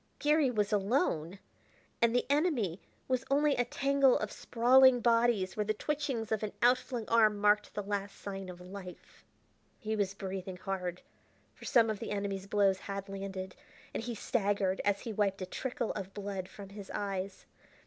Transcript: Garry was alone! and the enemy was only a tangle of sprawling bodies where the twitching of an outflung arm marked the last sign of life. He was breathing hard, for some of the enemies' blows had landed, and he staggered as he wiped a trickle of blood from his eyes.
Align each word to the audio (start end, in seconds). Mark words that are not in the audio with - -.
Garry 0.17 0.49
was 0.49 0.73
alone! 0.73 1.37
and 2.01 2.15
the 2.15 2.25
enemy 2.27 2.81
was 3.07 3.23
only 3.29 3.53
a 3.55 3.63
tangle 3.63 4.17
of 4.17 4.31
sprawling 4.31 4.99
bodies 4.99 5.55
where 5.55 5.63
the 5.63 5.75
twitching 5.75 6.21
of 6.21 6.41
an 6.41 6.53
outflung 6.63 7.07
arm 7.07 7.37
marked 7.37 7.71
the 7.75 7.83
last 7.83 8.15
sign 8.15 8.49
of 8.49 8.59
life. 8.59 9.23
He 9.77 9.95
was 9.95 10.15
breathing 10.15 10.57
hard, 10.57 11.03
for 11.53 11.65
some 11.65 11.87
of 11.91 11.99
the 11.99 12.09
enemies' 12.09 12.47
blows 12.47 12.79
had 12.79 13.09
landed, 13.09 13.55
and 13.93 14.01
he 14.01 14.15
staggered 14.15 14.81
as 14.83 15.01
he 15.01 15.13
wiped 15.13 15.43
a 15.43 15.45
trickle 15.45 15.91
of 15.91 16.15
blood 16.15 16.49
from 16.49 16.69
his 16.69 16.89
eyes. 16.95 17.45